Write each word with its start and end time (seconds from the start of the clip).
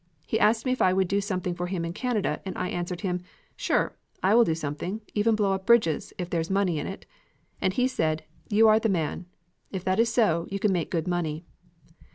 He 0.25 0.39
asked 0.39 0.65
me 0.65 0.71
if 0.71 0.81
I 0.81 0.93
would 0.93 1.07
do 1.07 1.21
something 1.21 1.53
for 1.53 1.67
him 1.67 1.85
in 1.85 1.93
Canada 1.93 2.41
and 2.43 2.57
I 2.57 2.69
answered 2.69 3.01
him, 3.01 3.21
'Sure, 3.55 3.95
I 4.23 4.33
will 4.33 4.43
do 4.43 4.55
something, 4.55 5.01
even 5.13 5.35
blow 5.35 5.53
up 5.53 5.67
bridges, 5.67 6.11
if 6.17 6.27
there 6.27 6.41
is 6.41 6.49
money 6.49 6.79
in 6.79 6.87
it.' 6.87 7.05
And 7.61 7.73
he 7.73 7.87
said, 7.87 8.23
'You 8.49 8.67
are 8.67 8.79
the 8.79 8.89
man; 8.89 9.27
if 9.71 9.83
that 9.83 9.99
is 9.99 10.11
so, 10.11 10.47
you 10.49 10.57
can 10.57 10.73
make 10.73 10.89
good 10.89 11.07
money.' 11.07 11.45